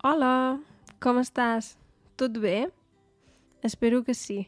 Hola, 0.00 0.56
com 0.96 1.18
estàs? 1.20 1.74
Tot 2.16 2.38
bé? 2.40 2.70
Espero 3.60 3.98
que 4.00 4.14
sí. 4.16 4.46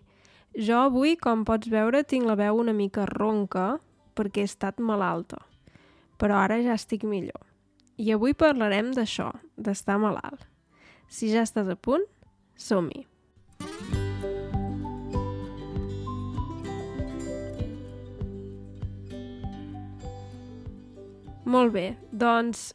Jo 0.56 0.78
avui, 0.86 1.12
com 1.20 1.42
pots 1.44 1.68
veure, 1.68 2.00
tinc 2.08 2.24
la 2.24 2.38
veu 2.40 2.56
una 2.62 2.72
mica 2.72 3.04
ronca 3.10 3.66
perquè 4.16 4.46
he 4.46 4.48
estat 4.48 4.80
malalta. 4.80 5.42
Però 6.16 6.40
ara 6.40 6.56
ja 6.64 6.72
estic 6.72 7.04
millor. 7.04 7.44
I 8.00 8.14
avui 8.16 8.32
parlarem 8.32 8.94
d'això, 8.96 9.28
d'estar 9.60 10.00
malalt. 10.00 10.48
Si 11.12 11.28
ja 11.28 11.44
estàs 11.44 11.68
a 11.68 11.76
punt, 11.76 12.08
som-hi. 12.56 13.04
Molt 21.44 21.76
bé, 21.76 21.90
doncs 22.08 22.70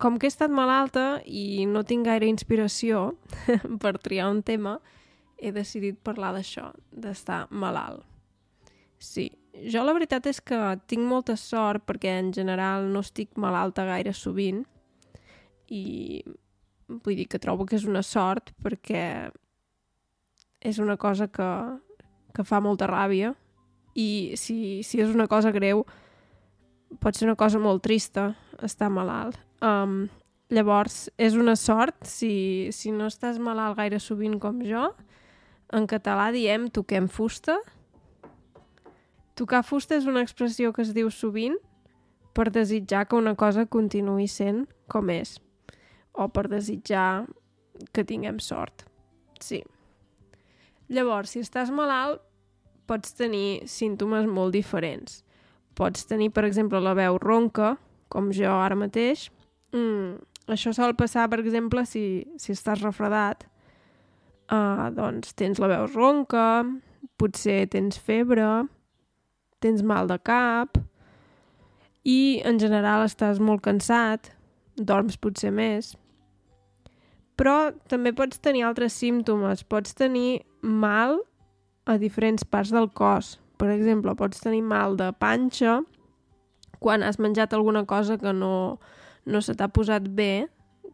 com 0.00 0.16
que 0.18 0.26
he 0.26 0.32
estat 0.32 0.52
malalta 0.52 1.20
i 1.28 1.66
no 1.68 1.84
tinc 1.84 2.08
gaire 2.08 2.28
inspiració 2.30 3.10
per 3.82 3.98
triar 4.00 4.30
un 4.32 4.40
tema, 4.42 4.78
he 5.36 5.52
decidit 5.52 6.00
parlar 6.04 6.32
d'això, 6.36 6.70
d'estar 6.90 7.46
malalt. 7.50 8.04
Sí, 9.00 9.30
jo 9.72 9.82
la 9.84 9.94
veritat 9.96 10.26
és 10.28 10.40
que 10.44 10.58
tinc 10.88 11.06
molta 11.08 11.36
sort 11.40 11.86
perquè 11.88 12.18
en 12.20 12.32
general 12.36 12.88
no 12.92 13.00
estic 13.04 13.36
malalta 13.40 13.86
gaire 13.88 14.12
sovint 14.16 14.62
i 15.72 16.22
vull 16.90 17.16
dir 17.16 17.26
que 17.30 17.40
trobo 17.40 17.66
que 17.66 17.78
és 17.78 17.86
una 17.88 18.02
sort 18.04 18.52
perquè 18.62 19.30
és 20.60 20.78
una 20.78 20.96
cosa 21.00 21.30
que, 21.32 21.50
que 22.36 22.44
fa 22.44 22.60
molta 22.60 22.88
ràbia 22.90 23.32
i 23.96 24.36
si, 24.36 24.82
si 24.84 25.00
és 25.00 25.14
una 25.14 25.28
cosa 25.30 25.52
greu 25.54 25.84
pot 27.00 27.16
ser 27.16 27.30
una 27.30 27.38
cosa 27.38 27.58
molt 27.62 27.82
trista 27.82 28.34
estar 28.60 28.90
malalt. 28.92 29.38
Um, 29.60 30.08
llavors, 30.48 31.08
és 31.20 31.36
una 31.36 31.56
sort 31.56 32.06
si, 32.08 32.68
si 32.72 32.92
no 32.92 33.10
estàs 33.10 33.38
malalt 33.42 33.78
gaire 33.78 34.00
sovint 34.00 34.38
com 34.40 34.62
jo. 34.64 34.90
En 35.72 35.86
català 35.90 36.30
diem 36.34 36.68
toquem 36.72 37.08
fusta. 37.08 37.58
Tocar 39.38 39.62
fusta 39.64 39.96
és 39.96 40.08
una 40.10 40.24
expressió 40.24 40.72
que 40.74 40.82
es 40.82 40.94
diu 40.96 41.12
sovint 41.14 41.56
per 42.34 42.50
desitjar 42.50 43.06
que 43.08 43.18
una 43.18 43.36
cosa 43.38 43.66
continuï 43.66 44.26
sent 44.28 44.66
com 44.90 45.10
és 45.12 45.38
o 46.12 46.26
per 46.28 46.48
desitjar 46.50 47.26
que 47.94 48.04
tinguem 48.04 48.40
sort. 48.42 48.84
Sí. 49.40 49.62
Llavors, 50.90 51.32
si 51.32 51.40
estàs 51.44 51.70
malalt, 51.72 52.20
pots 52.90 53.14
tenir 53.14 53.68
símptomes 53.70 54.26
molt 54.26 54.56
diferents. 54.56 55.22
Pots 55.78 56.04
tenir, 56.10 56.32
per 56.34 56.44
exemple, 56.48 56.80
la 56.82 56.96
veu 56.98 57.16
ronca, 57.22 57.76
com 58.10 58.32
jo 58.34 58.50
ara 58.50 58.76
mateix. 58.76 59.28
Mm, 59.76 60.18
això 60.50 60.72
sol 60.74 60.96
passar, 60.98 61.28
per 61.30 61.40
exemple, 61.42 61.84
si, 61.86 62.26
si 62.38 62.52
estàs 62.56 62.82
refredat. 62.82 63.46
Uh, 64.50 64.90
doncs 64.96 65.34
tens 65.38 65.60
la 65.62 65.68
veu 65.70 65.86
ronca, 65.92 66.64
potser 67.20 67.68
tens 67.70 68.00
febre, 68.02 68.66
tens 69.62 69.84
mal 69.86 70.08
de 70.10 70.16
cap 70.18 70.80
i 72.02 72.40
en 72.48 72.58
general 72.58 73.04
estàs 73.04 73.38
molt 73.38 73.62
cansat, 73.62 74.32
dorms 74.74 75.18
potser 75.20 75.52
més. 75.54 75.92
Però 77.36 77.70
també 77.88 78.12
pots 78.16 78.40
tenir 78.42 78.66
altres 78.68 78.96
símptomes. 79.00 79.62
Pots 79.64 79.94
tenir 79.96 80.42
mal 80.60 81.20
a 81.88 81.96
diferents 82.00 82.44
parts 82.44 82.72
del 82.72 82.90
cos. 82.92 83.38
Per 83.60 83.70
exemple, 83.72 84.12
pots 84.16 84.40
tenir 84.40 84.62
mal 84.64 84.96
de 84.96 85.10
panxa, 85.20 85.80
quan 86.80 87.04
has 87.04 87.20
menjat 87.20 87.52
alguna 87.52 87.84
cosa 87.88 88.16
que 88.20 88.32
no, 88.32 88.80
no 89.26 89.40
se 89.44 89.54
t'ha 89.56 89.68
posat 89.68 90.06
bé, 90.08 90.48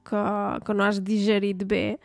que, 0.06 0.22
que 0.64 0.74
no 0.74 0.86
has 0.86 1.02
digerit 1.02 1.64
bé, 1.68 1.98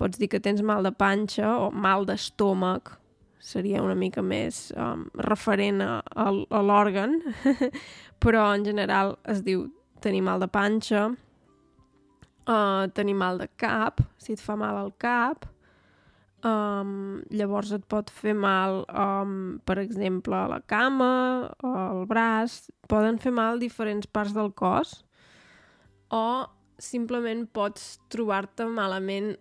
pots 0.00 0.18
dir 0.20 0.30
que 0.32 0.40
tens 0.40 0.62
mal 0.62 0.86
de 0.86 0.92
panxa 0.92 1.56
o 1.58 1.70
mal 1.70 2.06
d'estómac, 2.08 2.96
seria 3.40 3.82
una 3.82 3.96
mica 3.96 4.22
més 4.22 4.68
um, 4.76 5.06
referent 5.26 5.80
a, 5.84 6.00
a, 6.00 6.60
l'òrgan, 6.60 7.18
però 8.22 8.50
en 8.54 8.66
general 8.68 9.16
es 9.28 9.42
diu 9.44 9.68
tenir 10.04 10.22
mal 10.24 10.40
de 10.40 10.48
panxa, 10.48 11.08
uh, 11.10 12.84
tenir 12.96 13.16
mal 13.16 13.40
de 13.40 13.48
cap, 13.60 14.04
si 14.20 14.36
et 14.36 14.44
fa 14.44 14.58
mal 14.60 14.78
al 14.80 14.94
cap, 14.98 15.48
Um, 16.40 17.20
llavors 17.36 17.68
et 17.76 17.82
pot 17.84 18.08
fer 18.08 18.32
mal, 18.32 18.78
um, 18.96 19.58
per 19.68 19.74
exemple, 19.82 20.38
la 20.48 20.62
cama, 20.64 21.50
al 21.60 22.06
braç, 22.08 22.70
poden 22.88 23.18
fer 23.20 23.28
mal 23.36 23.60
diferents 23.60 24.08
parts 24.08 24.32
del 24.32 24.48
cos 24.56 25.02
o 26.10 26.46
simplement 26.80 27.46
pots 27.52 28.00
trobar-te 28.10 28.66
malament 28.66 29.34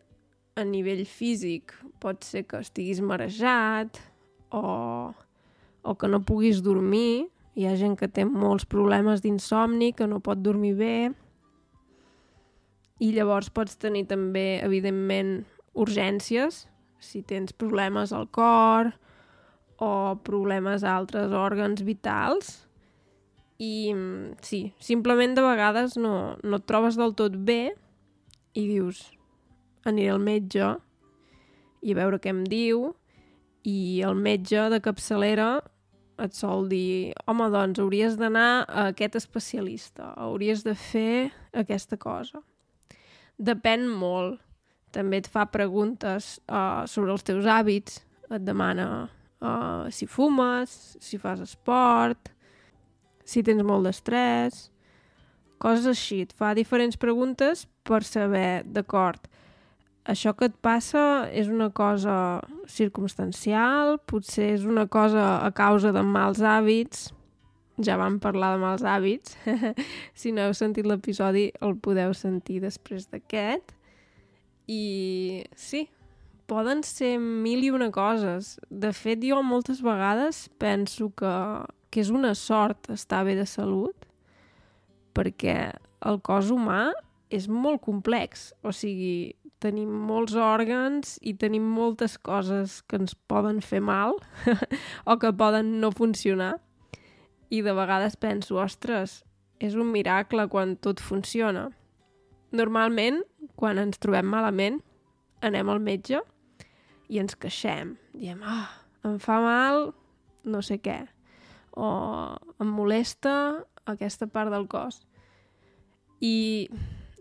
a 0.59 0.65
nivell 0.67 1.05
físic. 1.07 1.73
Pot 1.99 2.23
ser 2.27 2.45
que 2.47 2.61
estiguis 2.63 3.01
marejat 3.01 3.99
o, 4.51 5.11
o 5.81 5.95
que 5.95 6.09
no 6.11 6.21
puguis 6.25 6.63
dormir. 6.65 7.29
Hi 7.57 7.67
ha 7.67 7.75
gent 7.79 7.97
que 7.99 8.07
té 8.07 8.23
molts 8.27 8.67
problemes 8.69 9.23
d'insomni, 9.23 9.91
que 9.93 10.07
no 10.07 10.21
pot 10.23 10.39
dormir 10.43 10.75
bé. 10.79 10.97
I 12.99 13.13
llavors 13.15 13.49
pots 13.51 13.79
tenir 13.79 14.05
també, 14.11 14.59
evidentment, 14.63 15.45
urgències, 15.79 16.65
si 16.99 17.21
tens 17.23 17.55
problemes 17.55 18.11
al 18.11 18.27
cor 18.27 18.91
o 19.79 20.19
problemes 20.27 20.83
a 20.83 20.97
altres 20.99 21.31
òrgans 21.31 21.83
vitals. 21.87 22.68
I 23.59 23.93
sí, 24.45 24.61
simplement 24.79 25.35
de 25.35 25.43
vegades 25.43 25.97
no, 25.99 26.37
no 26.43 26.59
et 26.59 26.67
trobes 26.69 26.95
del 26.99 27.11
tot 27.19 27.35
bé 27.35 27.73
i 28.55 28.63
dius 28.69 29.01
aniré 29.87 30.13
al 30.13 30.23
metge 30.23 30.69
i 31.83 31.91
a 31.91 31.97
veure 31.99 32.19
què 32.23 32.31
em 32.31 32.45
diu 32.47 32.93
i 33.67 33.99
el 34.07 34.15
metge 34.15 34.69
de 34.71 34.79
capçalera 34.83 35.57
et 36.19 36.35
sol 36.35 36.67
dir 36.71 37.13
home, 37.27 37.47
doncs 37.51 37.79
hauries 37.79 38.17
d'anar 38.19 38.65
a 38.67 38.89
aquest 38.93 39.15
especialista, 39.19 40.13
hauries 40.19 40.65
de 40.67 40.75
fer 40.75 41.29
aquesta 41.55 41.99
cosa. 41.99 42.41
Depèn 43.39 43.87
molt 43.87 44.41
també 44.91 45.21
et 45.21 45.29
fa 45.31 45.45
preguntes 45.51 46.37
uh, 46.49 46.83
sobre 46.89 47.13
els 47.13 47.23
teus 47.23 47.47
hàbits, 47.47 48.01
et 48.29 48.43
demana 48.43 48.87
uh, 49.05 49.87
si 49.93 50.09
fumes, 50.09 50.97
si 51.01 51.19
fas 51.21 51.43
esport, 51.45 52.33
si 53.29 53.43
tens 53.45 53.61
molt 53.65 53.85
d'estrès, 53.85 54.69
coses 55.61 55.85
així. 55.91 56.23
Et 56.25 56.33
fa 56.33 56.55
diferents 56.57 56.97
preguntes 56.97 57.67
per 57.85 58.01
saber, 58.07 58.63
d'acord, 58.65 59.29
això 60.09 60.33
que 60.33 60.49
et 60.49 60.57
passa 60.63 61.29
és 61.35 61.51
una 61.51 61.69
cosa 61.75 62.41
circumstancial, 62.71 63.99
potser 64.09 64.53
és 64.55 64.65
una 64.65 64.87
cosa 64.87 65.39
a 65.45 65.51
causa 65.53 65.93
de 65.93 66.03
mals 66.05 66.41
hàbits, 66.41 67.09
ja 67.85 67.95
vam 67.99 68.17
parlar 68.19 68.55
de 68.55 68.63
mals 68.63 68.83
hàbits, 68.83 69.37
si 70.19 70.33
no 70.35 70.47
heu 70.47 70.55
sentit 70.57 70.87
l'episodi 70.89 71.49
el 71.61 71.77
podeu 71.77 72.15
sentir 72.17 72.59
després 72.63 73.07
d'aquest, 73.11 73.75
i 74.69 75.43
sí, 75.57 75.87
poden 76.49 76.81
ser 76.85 77.15
mil 77.19 77.63
i 77.65 77.71
una 77.73 77.89
coses. 77.93 78.57
De 78.69 78.91
fet, 78.93 79.21
jo 79.25 79.41
moltes 79.45 79.81
vegades 79.85 80.47
penso 80.61 81.09
que, 81.17 81.33
que 81.89 82.01
és 82.03 82.09
una 82.13 82.35
sort 82.37 82.89
estar 82.93 83.23
bé 83.25 83.35
de 83.37 83.45
salut 83.49 84.07
perquè 85.17 85.57
el 86.05 86.19
cos 86.23 86.51
humà 86.53 86.89
és 87.29 87.47
molt 87.49 87.81
complex. 87.85 88.49
O 88.65 88.73
sigui, 88.73 89.35
tenim 89.61 89.91
molts 90.07 90.35
òrgans 90.39 91.17
i 91.21 91.35
tenim 91.37 91.65
moltes 91.75 92.17
coses 92.17 92.79
que 92.87 92.99
ens 93.01 93.15
poden 93.29 93.59
fer 93.61 93.81
mal 93.83 94.15
o 95.09 95.17
que 95.19 95.33
poden 95.35 95.77
no 95.81 95.91
funcionar. 95.91 96.57
I 97.49 97.61
de 97.65 97.73
vegades 97.73 98.15
penso, 98.15 98.59
ostres, 98.61 99.23
és 99.59 99.75
un 99.75 99.89
miracle 99.91 100.45
quan 100.47 100.77
tot 100.77 101.01
funciona. 101.01 101.67
Normalment, 102.55 103.23
quan 103.59 103.81
ens 103.81 103.99
trobem 104.01 104.29
malament, 104.29 104.79
anem 105.45 105.69
al 105.69 105.81
metge 105.83 106.21
i 107.09 107.19
ens 107.21 107.35
queixem. 107.35 107.97
Diem, 108.13 108.41
ah, 108.45 108.69
oh, 108.69 109.09
em 109.09 109.17
fa 109.21 109.39
mal 109.43 109.89
no 110.49 110.61
sé 110.63 110.79
què, 110.81 111.01
o 111.79 111.89
em 112.59 112.71
molesta 112.75 113.33
aquesta 113.87 114.27
part 114.27 114.51
del 114.51 114.67
cos. 114.67 115.01
I 116.19 116.67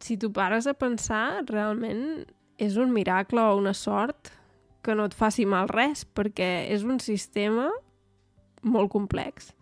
si 0.03 0.17
tu 0.19 0.33
pares 0.35 0.67
a 0.67 0.75
pensar, 0.75 1.45
realment 1.47 2.27
és 2.59 2.77
un 2.77 2.91
miracle 2.95 3.43
o 3.47 3.57
una 3.59 3.75
sort 3.75 4.33
que 4.83 4.95
no 4.99 5.07
et 5.07 5.15
faci 5.15 5.47
mal 5.47 5.71
res, 5.71 6.05
perquè 6.05 6.69
és 6.73 6.85
un 6.87 6.99
sistema 7.03 7.69
molt 8.63 8.91
complex. 8.91 9.53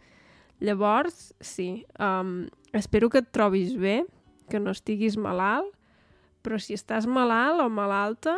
Llavors, 0.61 1.35
sí, 1.41 1.85
um, 2.01 2.47
espero 2.73 3.11
que 3.13 3.21
et 3.21 3.33
trobis 3.33 3.75
bé, 3.77 4.05
que 4.49 4.61
no 4.63 4.73
estiguis 4.73 5.19
malalt, 5.21 5.73
però 6.47 6.61
si 6.63 6.77
estàs 6.77 7.09
malalt 7.11 7.61
o 7.61 7.69
malalta, 7.69 8.37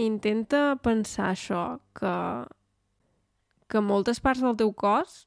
intenta 0.00 0.78
pensar 0.80 1.32
això, 1.34 1.64
que, 1.96 2.14
que 3.68 3.82
moltes 3.84 4.22
parts 4.22 4.44
del 4.46 4.56
teu 4.56 4.72
cos 4.72 5.26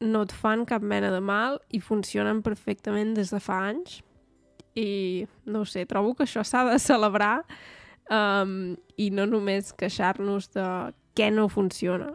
no 0.00 0.22
et 0.26 0.32
fan 0.32 0.66
cap 0.68 0.82
mena 0.84 1.10
de 1.10 1.22
mal 1.24 1.58
i 1.72 1.80
funcionen 1.80 2.42
perfectament 2.44 3.14
des 3.16 3.32
de 3.32 3.40
fa 3.40 3.62
anys 3.70 4.02
i 4.76 5.24
no 5.48 5.64
sé, 5.64 5.86
trobo 5.88 6.12
que 6.14 6.26
això 6.26 6.44
s'ha 6.44 6.66
de 6.68 6.76
celebrar 6.82 7.40
um, 8.12 8.76
i 9.00 9.08
no 9.10 9.24
només 9.26 9.72
queixar-nos 9.72 10.50
de 10.52 10.66
què 11.16 11.30
no 11.32 11.48
funciona. 11.48 12.12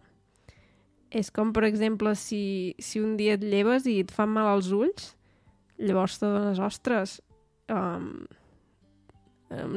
És 1.12 1.31
com, 1.33 1.50
per 1.51 1.66
exemple, 1.68 2.13
si, 2.16 2.75
si 2.80 3.01
un 3.01 3.18
dia 3.18 3.33
et 3.36 3.44
lleves 3.44 3.88
i 3.89 3.98
et 4.04 4.13
fan 4.13 4.30
mal 4.31 4.48
als 4.51 4.69
ulls, 4.72 5.16
llavors 5.81 6.19
te 6.22 6.30
dones, 6.30 6.62
ostres, 6.62 7.18
um, 7.74 8.22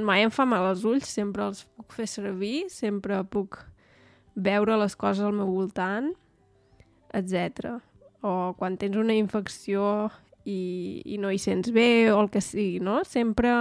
mai 0.05 0.23
em 0.23 0.31
fa 0.31 0.45
mal 0.47 0.69
als 0.69 0.85
ulls, 0.87 1.09
sempre 1.09 1.49
els 1.49 1.65
puc 1.75 1.97
fer 1.97 2.07
servir, 2.07 2.69
sempre 2.71 3.19
puc 3.25 3.59
veure 4.37 4.77
les 4.79 4.95
coses 4.95 5.25
al 5.25 5.35
meu 5.35 5.51
voltant, 5.57 6.13
etc. 7.17 7.81
O 8.25 8.55
quan 8.57 8.79
tens 8.81 8.97
una 8.97 9.13
infecció 9.13 10.09
i, 10.49 11.03
i 11.05 11.19
no 11.21 11.33
hi 11.33 11.41
sents 11.41 11.73
bé 11.75 12.11
o 12.13 12.21
el 12.23 12.31
que 12.33 12.41
sigui, 12.45 12.81
no? 12.81 13.03
Sempre 13.05 13.53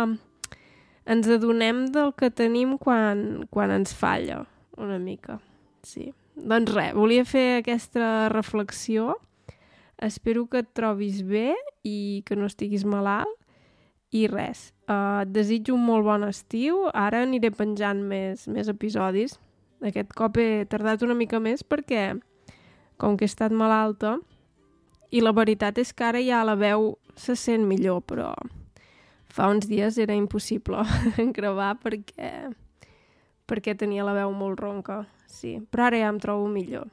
ens 1.04 1.28
adonem 1.28 1.86
del 1.92 2.14
que 2.16 2.32
tenim 2.32 2.78
quan, 2.80 3.44
quan 3.52 3.74
ens 3.76 3.94
falla, 3.96 4.44
una 4.80 5.00
mica. 5.00 5.40
Sí. 5.84 6.14
Doncs 6.36 6.74
res, 6.74 6.94
volia 6.96 7.26
fer 7.28 7.60
aquesta 7.60 8.30
reflexió. 8.32 9.18
Espero 10.02 10.48
que 10.50 10.64
et 10.64 10.72
trobis 10.76 11.22
bé 11.28 11.54
i 11.86 12.24
que 12.26 12.36
no 12.40 12.48
estiguis 12.50 12.88
malalt. 12.88 13.32
I 14.14 14.28
res, 14.30 14.68
uh, 14.86 15.24
et 15.24 15.32
desitjo 15.34 15.74
un 15.74 15.86
molt 15.88 16.06
bon 16.06 16.24
estiu. 16.28 16.84
Ara 16.94 17.24
aniré 17.26 17.50
penjant 17.54 18.04
més, 18.06 18.48
més 18.48 18.70
episodis. 18.70 19.40
Aquest 19.84 20.14
cop 20.16 20.38
he 20.38 20.66
tardat 20.70 21.02
una 21.04 21.18
mica 21.18 21.40
més 21.44 21.66
perquè, 21.66 22.14
com 23.02 23.18
que 23.18 23.26
he 23.26 23.32
estat 23.32 23.52
malalta, 23.52 24.20
i 25.14 25.22
la 25.22 25.34
veritat 25.36 25.78
és 25.78 25.94
que 25.94 26.08
ara 26.08 26.22
ja 26.26 26.42
la 26.46 26.56
veu 26.58 26.96
se 27.16 27.36
sent 27.38 27.68
millor, 27.70 28.02
però 28.10 28.32
fa 29.34 29.50
uns 29.54 29.68
dies 29.70 30.00
era 30.02 30.16
impossible 30.18 30.82
gravar 31.38 31.76
perquè, 31.82 32.32
perquè 33.50 33.78
tenia 33.78 34.06
la 34.06 34.16
veu 34.18 34.34
molt 34.34 34.60
ronca, 34.62 35.04
sí. 35.30 35.60
Però 35.70 35.88
ara 35.90 36.02
ja 36.02 36.10
em 36.10 36.20
trobo 36.22 36.50
millor. 36.50 36.90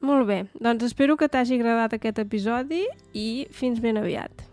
Molt 0.00 0.28
bé, 0.28 0.42
doncs 0.54 0.86
espero 0.86 1.16
que 1.18 1.28
t'hagi 1.28 1.58
agradat 1.58 1.96
aquest 1.96 2.20
episodi 2.22 2.84
i 3.12 3.48
fins 3.52 3.80
ben 3.82 3.98
aviat. 3.98 4.44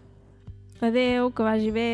Adeu, 0.83 1.29
que 1.31 1.45
vagi 1.45 1.71
bé. 1.71 1.89